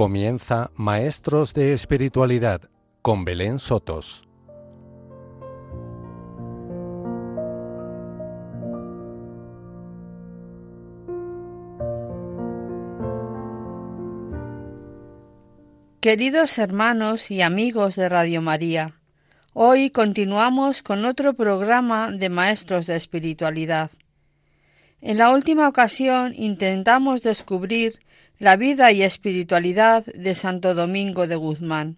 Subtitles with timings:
[0.00, 2.62] Comienza Maestros de Espiritualidad
[3.02, 4.26] con Belén Sotos.
[16.00, 18.94] Queridos hermanos y amigos de Radio María,
[19.52, 23.90] hoy continuamos con otro programa de Maestros de Espiritualidad.
[25.02, 28.00] En la última ocasión intentamos descubrir
[28.38, 31.96] la vida y espiritualidad de Santo Domingo de Guzmán.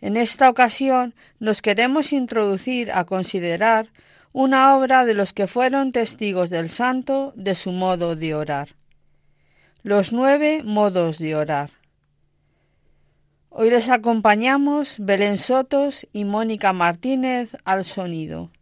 [0.00, 3.90] En esta ocasión nos queremos introducir a considerar
[4.32, 8.76] una obra de los que fueron testigos del santo de su modo de orar.
[9.82, 11.70] Los nueve modos de orar.
[13.48, 18.52] Hoy les acompañamos Belén Sotos y Mónica Martínez al sonido.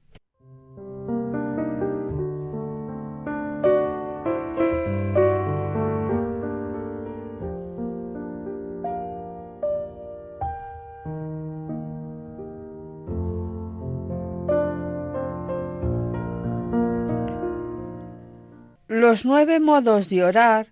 [18.98, 20.69] Los nueve modos de orar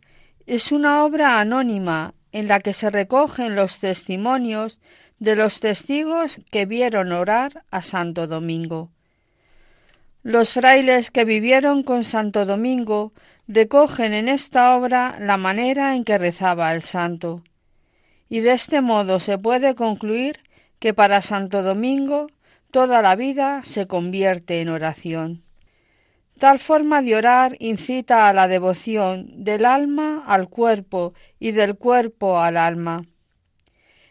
[0.47, 4.81] es una obra anónima en la que se recogen los testimonios
[5.19, 8.89] de los testigos que vieron orar a Santo Domingo.
[10.22, 13.12] Los frailes que vivieron con Santo Domingo
[13.47, 17.42] recogen en esta obra la manera en que rezaba el santo,
[18.31, 20.41] y de este modo se puede concluir
[20.78, 22.28] que para Santo Domingo
[22.70, 25.44] toda la vida se convierte en oración.
[26.38, 32.38] Tal forma de orar incita a la devoción del alma al cuerpo y del cuerpo
[32.38, 33.06] al alma.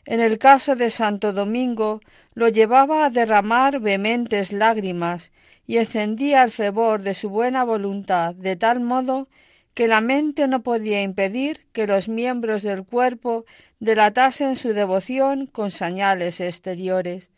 [0.05, 1.99] En el caso de Santo Domingo
[2.33, 5.31] lo llevaba a derramar vehementes lágrimas
[5.65, 9.27] y encendía el fervor de su buena voluntad de tal modo
[9.73, 13.45] que la mente no podía impedir que los miembros del cuerpo
[13.80, 17.31] delatasen su devoción con señales exteriores.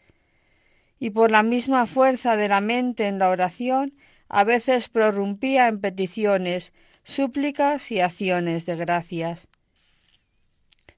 [0.99, 3.93] Y por la misma fuerza de la mente en la oración
[4.29, 9.47] a veces prorrumpía en peticiones, súplicas y acciones de gracias.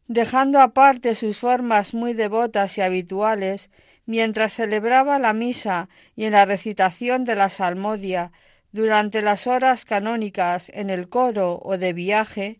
[0.07, 3.69] Dejando aparte sus formas muy devotas y habituales,
[4.05, 8.31] mientras celebraba la misa y en la recitación de la salmodia,
[8.71, 12.59] durante las horas canónicas en el coro o de viaje,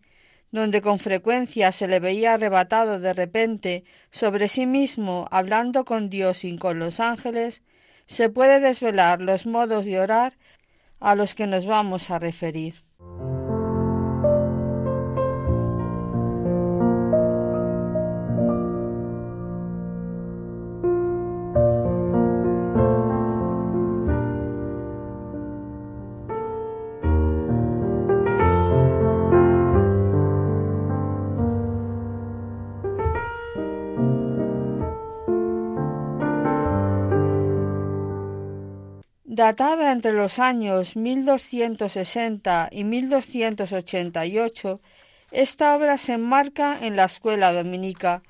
[0.52, 6.44] donde con frecuencia se le veía arrebatado de repente sobre sí mismo hablando con Dios
[6.44, 7.62] y con los ángeles,
[8.08, 10.38] se puede desvelar los modos de orar
[11.00, 12.87] a los que nos vamos a referir.
[39.38, 44.82] Datada entre los años 1260 y 1288,
[45.30, 48.24] esta obra se enmarca en la escuela dominica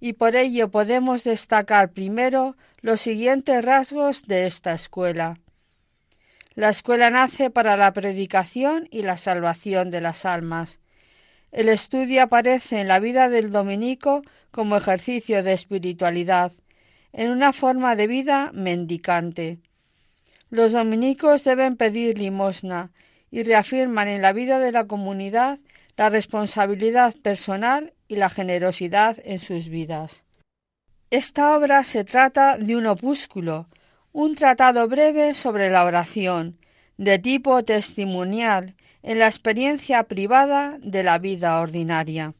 [0.00, 5.40] y por ello podemos destacar primero los siguientes rasgos de esta escuela.
[6.54, 10.78] La escuela nace para la predicación y la salvación de las almas.
[11.52, 14.20] El estudio aparece en la vida del dominico
[14.50, 16.52] como ejercicio de espiritualidad,
[17.14, 19.58] en una forma de vida mendicante.
[20.50, 22.90] Los dominicos deben pedir limosna
[23.30, 25.60] y reafirman en la vida de la comunidad
[25.96, 30.24] la responsabilidad personal y la generosidad en sus vidas.
[31.10, 33.68] Esta obra se trata de un opúsculo,
[34.12, 36.58] un tratado breve sobre la oración,
[36.96, 42.34] de tipo testimonial en la experiencia privada de la vida ordinaria.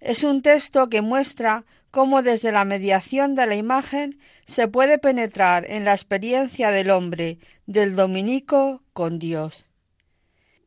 [0.00, 5.64] Es un texto que muestra cómo desde la mediación de la imagen se puede penetrar
[5.70, 9.70] en la experiencia del hombre, del dominico, con Dios.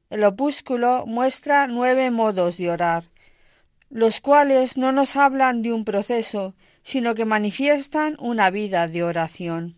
[0.10, 3.12] El opúsculo muestra nueve modos de orar,
[3.90, 9.78] los cuales no nos hablan de un proceso, sino que manifiestan una vida de oración.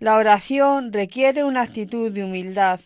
[0.00, 2.80] La oración requiere una actitud de humildad,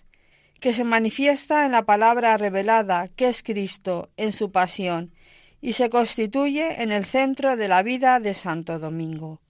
[0.60, 5.14] que se manifiesta en la palabra revelada, que es Cristo, en su pasión,
[5.60, 9.40] y se constituye en el centro de la vida de Santo Domingo.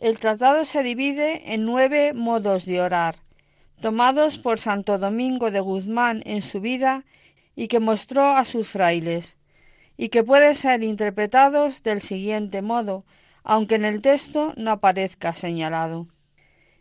[0.00, 3.16] El tratado se divide en nueve modos de orar,
[3.80, 7.04] tomados por Santo Domingo de Guzmán en su vida
[7.56, 9.36] y que mostró a sus frailes,
[9.96, 13.04] y que pueden ser interpretados del siguiente modo,
[13.42, 16.06] aunque en el texto no aparezca señalado.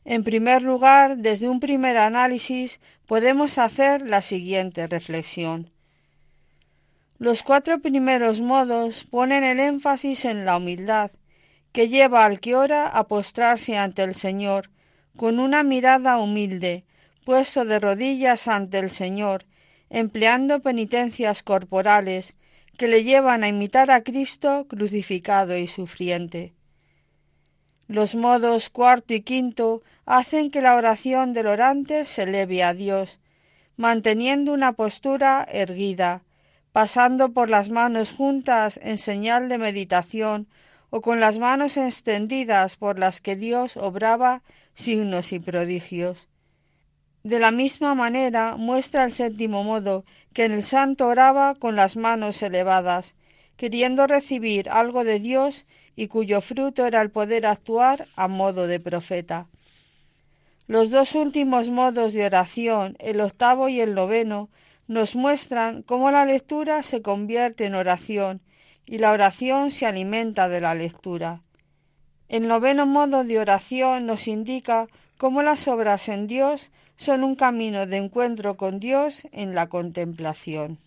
[0.06, 5.72] En primer lugar, desde un primer análisis podemos hacer la siguiente reflexión.
[7.18, 11.12] Los cuatro primeros modos ponen el énfasis en la humildad,
[11.74, 14.70] que lleva al que ora a postrarse ante el Señor,
[15.18, 16.86] con una mirada humilde,
[17.30, 19.46] puesto de rodillas ante el Señor,
[19.92, 22.34] empleando penitencias corporales
[22.76, 26.56] que le llevan a imitar a Cristo crucificado y sufriente.
[27.88, 33.20] Los modos cuarto y quinto hacen que la oración del orante se eleve a Dios,
[33.78, 36.24] manteniendo una postura erguida,
[36.72, 40.48] pasando por las manos juntas en señal de meditación
[40.90, 44.42] o con las manos extendidas por las que Dios obraba
[44.74, 46.28] signos y prodigios.
[47.30, 50.04] De la misma manera muestra el séptimo modo
[50.34, 53.14] que en el santo oraba con las manos elevadas,
[53.56, 58.80] queriendo recibir algo de Dios y cuyo fruto era el poder actuar a modo de
[58.80, 59.46] profeta.
[60.66, 64.50] Los dos últimos modos de oración, el octavo y el noveno,
[64.88, 68.42] nos muestran cómo la lectura se convierte en oración
[68.88, 71.44] y la oración se alimenta de la lectura.
[72.28, 74.88] El noveno modo de oración nos indica
[75.18, 80.80] cómo las obras en Dios son un camino de encuentro con Dios en la contemplación.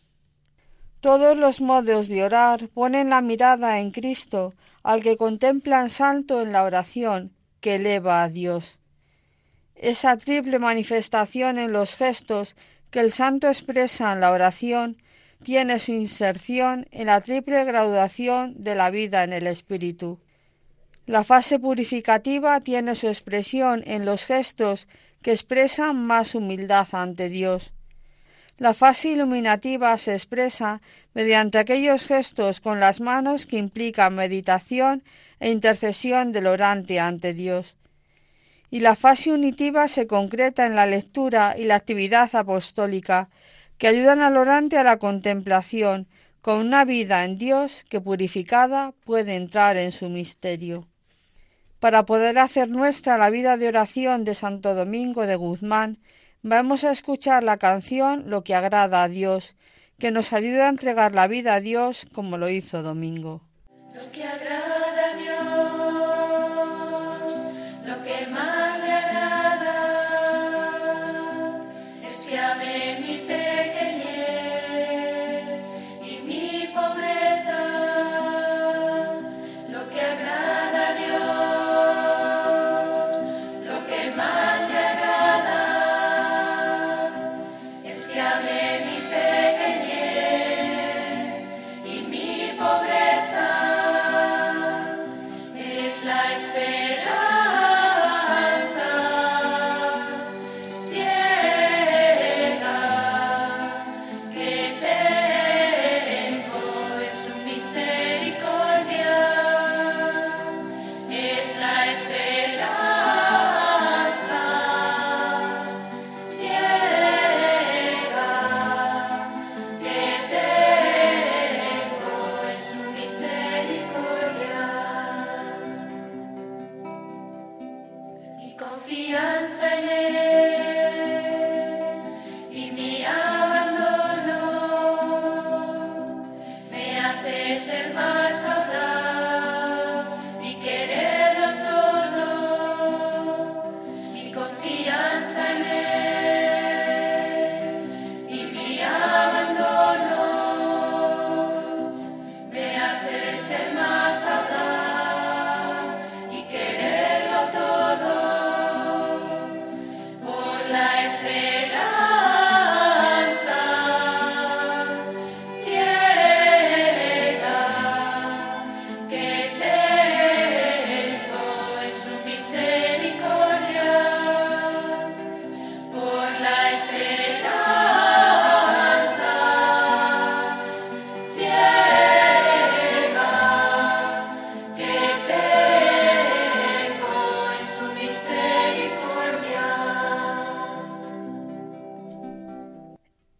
[1.00, 6.52] Todos los modos de orar ponen la mirada en Cristo, al que contemplan salto en
[6.52, 8.78] la oración que eleva a Dios.
[9.74, 12.56] Esa triple manifestación en los gestos
[12.90, 14.98] que el santo expresa en la oración
[15.42, 20.20] tiene su inserción en la triple graduación de la vida en el Espíritu.
[21.06, 24.86] La fase purificativa tiene su expresión en los gestos
[25.22, 27.72] que expresan más humildad ante Dios.
[28.58, 30.82] La fase iluminativa se expresa
[31.14, 35.02] mediante aquellos gestos con las manos que implican meditación
[35.40, 37.76] e intercesión del orante ante Dios.
[38.70, 43.28] Y la fase unitiva se concreta en la lectura y la actividad apostólica,
[43.78, 46.06] que ayudan al orante a la contemplación,
[46.40, 50.88] con una vida en Dios que purificada puede entrar en su misterio.
[51.82, 55.98] Para poder hacer nuestra la vida de oración de Santo Domingo de Guzmán,
[56.40, 59.56] vamos a escuchar la canción Lo que agrada a Dios,
[59.98, 63.42] que nos ayuda a entregar la vida a Dios como lo hizo Domingo.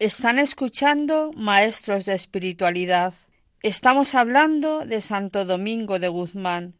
[0.03, 3.15] Están escuchando Maestros de Espiritualidad.
[3.63, 6.75] Estamos hablando de Santo Domingo de Guzmán,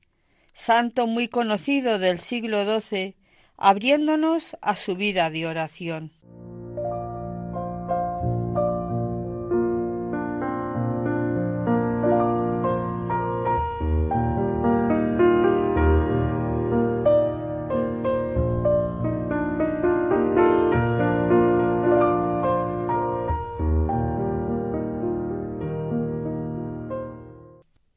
[0.55, 3.15] santo muy conocido del siglo XII,
[3.57, 6.11] abriéndonos a su vida de oración.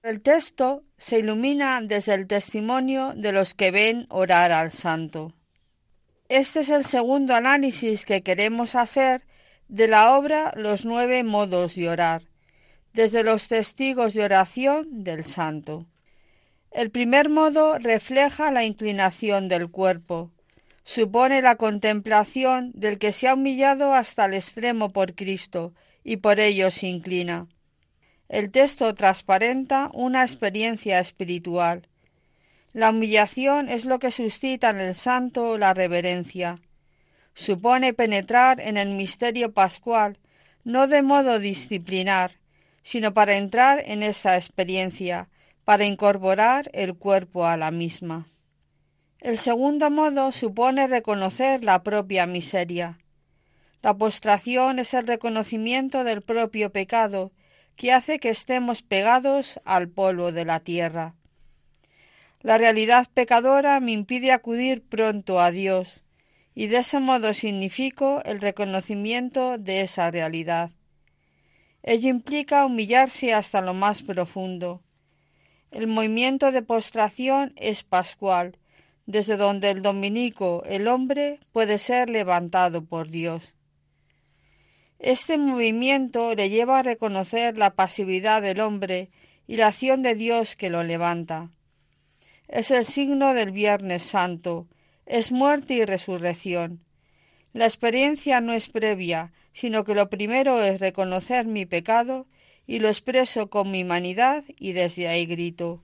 [0.06, 5.34] El texto se ilumina desde el testimonio de los que ven orar al santo.
[6.30, 9.24] Este es el segundo análisis que queremos hacer
[9.68, 12.22] de la obra Los nueve modos de orar,
[12.94, 15.88] desde los testigos de oración del santo.
[16.70, 20.30] El primer modo refleja la inclinación del cuerpo,
[20.84, 26.40] supone la contemplación del que se ha humillado hasta el extremo por Cristo y por
[26.40, 27.48] ello se inclina.
[28.28, 31.88] El texto transparenta una experiencia espiritual.
[32.74, 36.60] La humillación es lo que suscita en el santo la reverencia.
[37.36, 40.18] Supone penetrar en el misterio pascual,
[40.64, 42.32] no de modo disciplinar,
[42.82, 45.30] sino para entrar en esa experiencia,
[45.64, 48.28] para incorporar el cuerpo a la misma.
[49.20, 53.00] El segundo modo supone reconocer la propia miseria.
[53.82, 57.32] La postración es el reconocimiento del propio pecado
[57.76, 61.14] que hace que estemos pegados al polvo de la tierra.
[62.42, 66.02] La realidad pecadora me impide acudir pronto a Dios,
[66.54, 70.72] y de ese modo significo el reconocimiento de esa realidad.
[71.84, 74.82] Ello implica humillarse hasta lo más profundo.
[75.72, 78.58] El movimiento de postración es pascual,
[79.06, 83.54] desde donde el dominico, el hombre, puede ser levantado por Dios.
[85.00, 89.10] Este movimiento le lleva a reconocer la pasividad del hombre
[89.48, 91.52] y la acción de Dios que lo levanta.
[92.48, 94.68] Es el signo del Viernes Santo,
[95.06, 96.82] es muerte y resurrección.
[97.54, 102.28] La experiencia no es previa, sino que lo primero es reconocer mi pecado
[102.68, 105.84] y lo expreso con mi humanidad y desde ahí grito.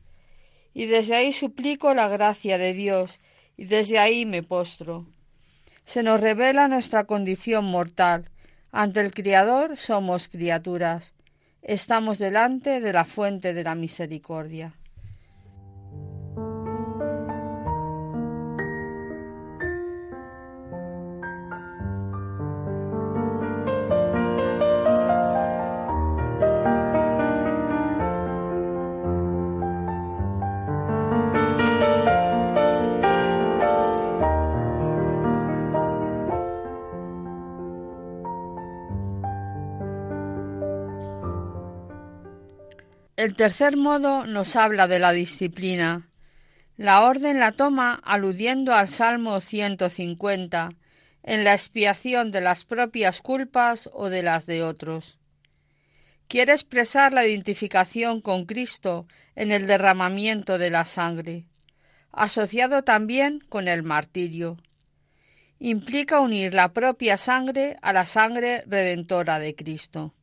[0.73, 3.19] Y desde ahí suplico la gracia de Dios
[3.57, 5.05] y desde ahí me postro.
[5.85, 8.29] Se nos revela nuestra condición mortal,
[8.71, 11.13] ante el Criador somos criaturas.
[11.61, 14.73] Estamos delante de la fuente de la misericordia.
[43.21, 46.09] El tercer modo nos habla de la disciplina.
[46.75, 50.71] La orden la toma aludiendo al Salmo 150,
[51.21, 55.19] en la expiación de las propias culpas o de las de otros.
[56.27, 61.45] Quiere expresar la identificación con Cristo en el derramamiento de la sangre,
[62.11, 64.57] asociado también con el martirio.
[65.59, 70.15] Implica unir la propia sangre a la sangre redentora de Cristo.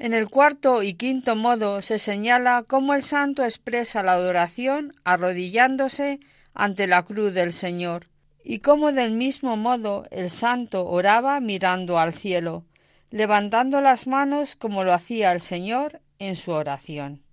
[0.00, 6.20] En el cuarto y quinto modo se señala cómo el santo expresa la adoración arrodillándose
[6.54, 8.06] ante la cruz del Señor,
[8.44, 12.64] y cómo del mismo modo el santo oraba mirando al cielo,
[13.10, 17.24] levantando las manos como lo hacía el Señor en su oración.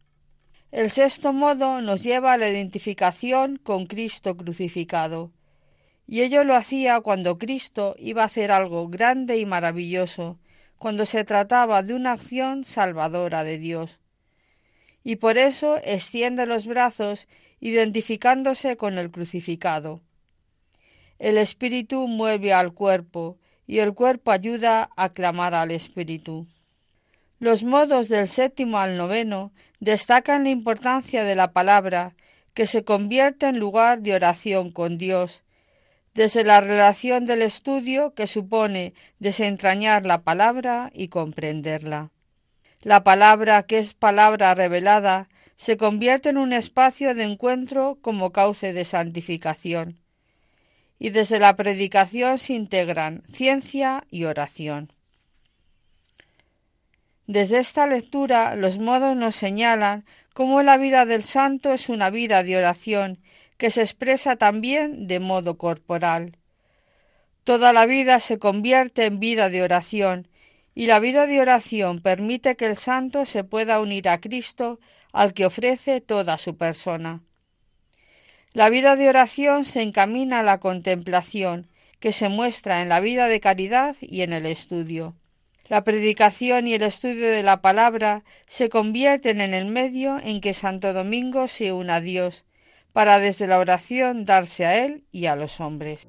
[0.71, 5.31] El sexto modo nos lleva a la identificación con Cristo crucificado,
[6.07, 10.39] y ello lo hacía cuando Cristo iba a hacer algo grande y maravilloso,
[10.77, 13.99] cuando se trataba de una acción salvadora de Dios.
[15.03, 17.27] Y por eso extiende los brazos
[17.59, 20.01] identificándose con el crucificado.
[21.19, 26.47] El espíritu mueve al cuerpo y el cuerpo ayuda a clamar al espíritu.
[27.39, 32.15] Los modos del séptimo al noveno destacan la importancia de la palabra,
[32.53, 35.43] que se convierte en lugar de oración con Dios,
[36.15, 42.09] desde la relación del estudio que supone desentrañar la palabra y comprenderla.
[42.81, 48.71] La palabra, que es palabra revelada, se convierte en un espacio de encuentro como cauce
[48.71, 49.99] de santificación.
[50.97, 54.93] Y desde la predicación se integran ciencia y oración.
[57.27, 62.43] Desde esta lectura los modos nos señalan cómo la vida del santo es una vida
[62.43, 63.19] de oración
[63.57, 66.37] que se expresa también de modo corporal.
[67.43, 70.27] Toda la vida se convierte en vida de oración,
[70.73, 74.79] y la vida de oración permite que el santo se pueda unir a Cristo
[75.13, 77.21] al que ofrece toda su persona.
[78.51, 81.69] La vida de oración se encamina a la contemplación,
[81.99, 85.15] que se muestra en la vida de caridad y en el estudio.
[85.67, 90.53] La predicación y el estudio de la palabra se convierten en el medio en que
[90.53, 92.45] Santo Domingo se une a Dios,
[92.95, 96.07] para desde la oración darse a Él y a los hombres.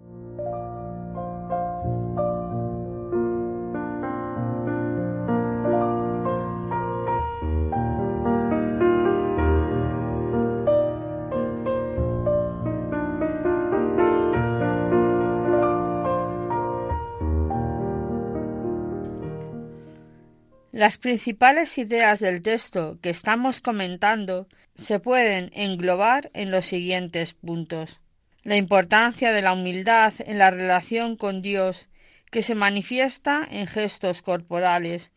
[20.76, 28.02] Las principales ideas del texto que estamos comentando se pueden englobar en los siguientes puntos.
[28.42, 31.88] La importancia de la humildad en la relación con Dios,
[32.30, 35.12] que se manifiesta en gestos corporales,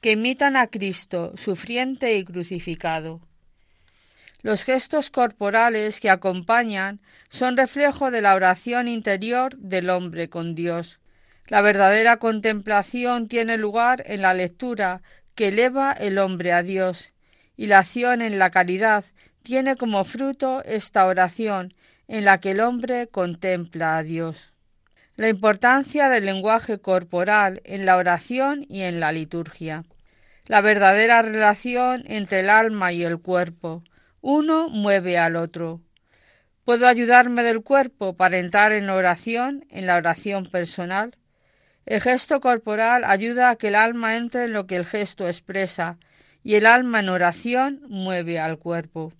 [0.00, 3.20] que imitan a Cristo sufriente y crucificado.
[4.40, 11.00] Los gestos corporales que acompañan son reflejo de la oración interior del hombre con Dios,
[11.52, 15.02] la verdadera contemplación tiene lugar en la lectura
[15.34, 17.12] que eleva el hombre a Dios,
[17.58, 19.04] y la acción en la caridad
[19.42, 21.74] tiene como fruto esta oración
[22.08, 24.54] en la que el hombre contempla a Dios.
[25.16, 29.84] La importancia del lenguaje corporal en la oración y en la liturgia.
[30.46, 33.84] La verdadera relación entre el alma y el cuerpo.
[34.22, 35.82] Uno mueve al otro.
[36.64, 41.14] ¿Puedo ayudarme del cuerpo para entrar en oración, en la oración personal?
[41.86, 45.98] El gesto corporal ayuda a que el alma entre en lo que el gesto expresa,
[46.44, 49.12] y el alma en oración mueve al cuerpo.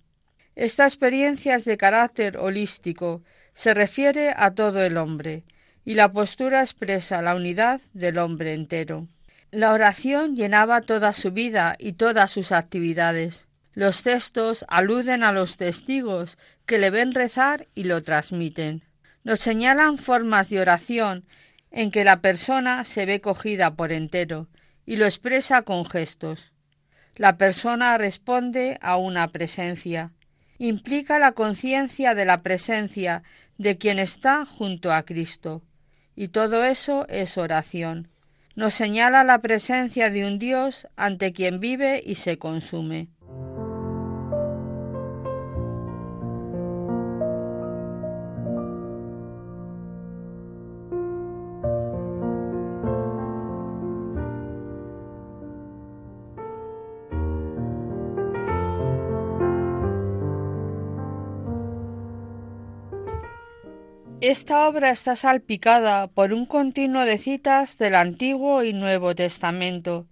[0.55, 5.43] Esta experiencia es de carácter holístico, se refiere a todo el hombre,
[5.85, 9.07] y la postura expresa la unidad del hombre entero.
[9.51, 13.45] La oración llenaba toda su vida y todas sus actividades.
[13.73, 18.83] Los textos aluden a los testigos que le ven rezar y lo transmiten.
[19.23, 21.25] Nos señalan formas de oración
[21.73, 24.47] en que la persona se ve cogida por entero
[24.85, 26.53] y lo expresa con gestos.
[27.15, 30.11] La persona responde a una presencia.
[30.59, 33.23] Implica la conciencia de la presencia
[33.57, 35.63] de quien está junto a Cristo.
[36.15, 38.07] Y todo eso es oración.
[38.55, 43.07] Nos señala la presencia de un Dios ante quien vive y se consume.
[64.23, 70.07] Esta obra está salpicada por un continuo de citas del Antiguo y Nuevo Testamento,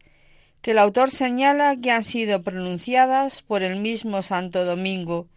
[0.62, 5.30] que el autor señala que han sido pronunciadas por el mismo Santo Domingo,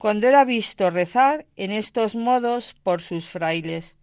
[0.00, 3.96] cuando era visto rezar en estos modos por sus frailes.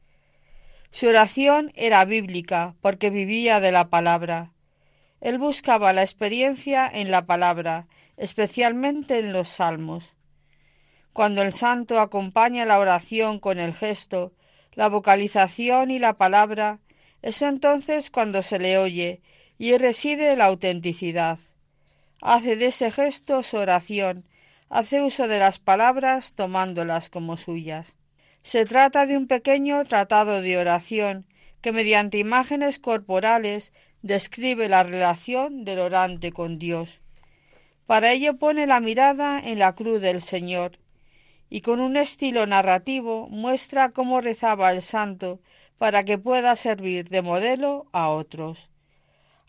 [0.91, 4.53] Su oración era bíblica porque vivía de la palabra.
[5.19, 10.14] Él buscaba la experiencia en la palabra, especialmente en los salmos.
[11.15, 14.33] Cuando el santo acompaña la oración con el gesto,
[14.73, 16.79] la vocalización y la palabra,
[17.21, 19.21] es entonces cuando se le oye
[19.57, 21.39] y reside la autenticidad.
[22.21, 24.25] Hace de ese gesto su oración,
[24.67, 27.95] hace uso de las palabras tomándolas como suyas.
[28.43, 31.27] Se trata de un pequeño tratado de oración
[31.61, 36.99] que mediante imágenes corporales describe la relación del orante con Dios.
[37.85, 40.77] Para ello pone la mirada en la cruz del Señor,
[41.49, 45.39] y con un estilo narrativo muestra cómo rezaba el santo
[45.77, 48.69] para que pueda servir de modelo a otros.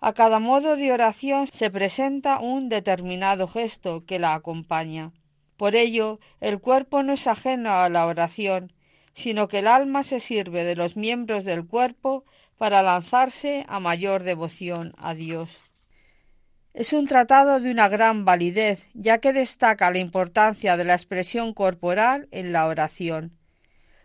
[0.01, 5.13] A cada modo de oración se presenta un determinado gesto que la acompaña.
[5.57, 8.73] Por ello, el cuerpo no es ajeno a la oración,
[9.15, 12.25] sino que el alma se sirve de los miembros del cuerpo
[12.59, 15.66] para lanzarse a mayor devoción a Dios.
[16.77, 21.55] Es un tratado de una gran validez, ya que destaca la importancia de la expresión
[21.55, 23.33] corporal en la oración.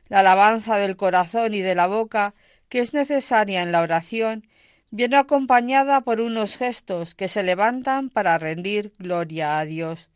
[0.07, 2.33] La alabanza del corazón y de la boca,
[2.69, 4.47] que es necesaria en la oración,
[4.89, 10.09] viene acompañada por unos gestos que se levantan para rendir gloria a Dios.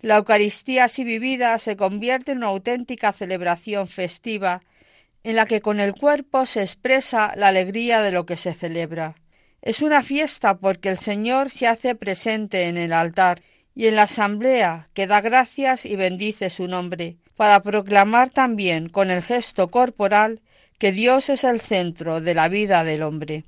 [0.00, 4.62] La Eucaristía así vivida se convierte en una auténtica celebración festiva,
[5.24, 9.16] en la que con el cuerpo se expresa la alegría de lo que se celebra.
[9.62, 13.42] Es una fiesta porque el Señor se hace presente en el altar
[13.74, 19.10] y en la asamblea que da gracias y bendice su nombre, para proclamar también con
[19.10, 20.40] el gesto corporal
[20.78, 23.44] que Dios es el centro de la vida del hombre.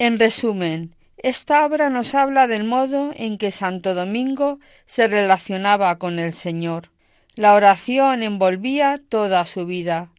[0.00, 6.18] En resumen, esta obra nos habla del modo en que Santo Domingo se relacionaba con
[6.18, 6.88] el Señor.
[7.34, 10.10] La oración envolvía toda su vida.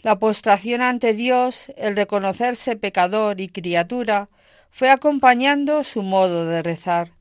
[0.00, 4.28] La postración ante Dios, el reconocerse pecador y criatura,
[4.70, 7.12] fue acompañando su modo de rezar.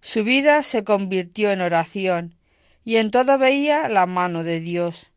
[0.00, 2.34] Su vida se convirtió en oración,
[2.82, 5.08] y en todo veía la mano de Dios.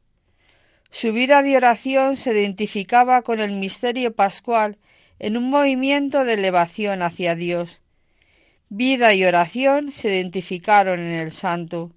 [0.89, 4.77] Su vida de oración se identificaba con el misterio pascual
[5.21, 7.79] en un movimiento de elevación hacia Dios.
[8.69, 11.91] Vida y oración se identificaron en el santo,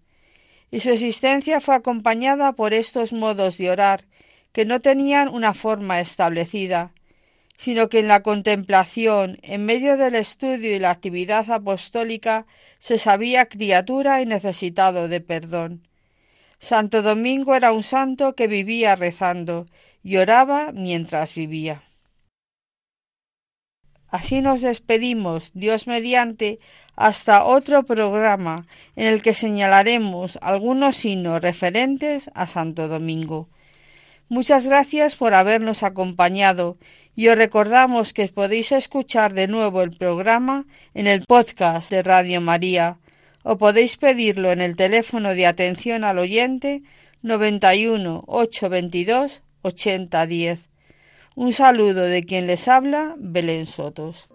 [0.71, 4.05] y su existencia fue acompañada por estos modos de orar
[4.53, 6.93] que no tenían una forma establecida,
[7.57, 12.45] sino que en la contemplación, en medio del estudio y la actividad apostólica,
[12.79, 15.89] se sabía criatura y necesitado de perdón.
[16.59, 19.65] Santo Domingo era un santo que vivía rezando
[20.03, 21.85] y oraba mientras vivía.
[24.15, 26.61] Así nos despedimos, Dios mediante,
[26.95, 33.49] hasta otro programa en el que señalaremos algunos signos referentes a Santo Domingo.
[34.29, 36.79] Muchas gracias por habernos acompañado
[37.17, 42.41] y os recordamos que podéis escuchar de nuevo el programa en el podcast de Radio
[42.41, 42.99] María
[43.43, 46.85] o podéis pedirlo en el teléfono de atención al oyente
[47.23, 50.74] 91 822 8010.
[51.37, 54.27] Un saludo de quien les habla, Belén Sotos.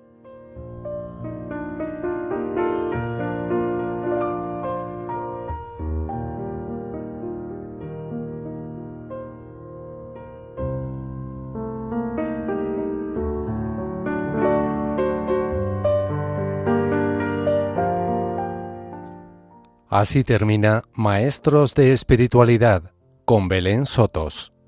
[19.90, 22.92] Así termina Maestros de Espiritualidad
[23.24, 24.59] con Belén Sotos.